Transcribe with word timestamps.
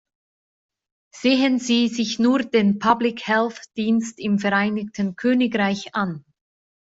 Sehen 1.13 1.59
Sie 1.59 1.87
sich 1.87 2.17
nur 2.17 2.39
den 2.39 2.79
public 2.79 3.27
health 3.27 3.61
Dienst 3.77 4.17
im 4.17 4.39
Vereinigten 4.39 5.15
Königreich 5.15 5.93
an! 5.93 6.25